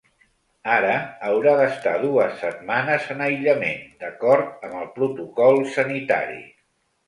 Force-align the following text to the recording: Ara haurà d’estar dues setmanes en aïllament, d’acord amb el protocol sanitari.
Ara 0.75 0.93
haurà 1.27 1.53
d’estar 1.59 1.93
dues 2.07 2.41
setmanes 2.45 3.07
en 3.17 3.23
aïllament, 3.27 3.87
d’acord 4.03 4.53
amb 4.69 4.83
el 4.83 4.93
protocol 4.99 5.63
sanitari. 5.79 6.45